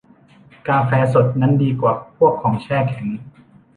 [0.67, 3.07] กาแฟสดนั้นดีกว่าพวกของแช่แข็ง